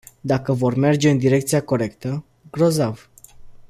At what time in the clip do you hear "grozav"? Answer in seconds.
2.51-3.09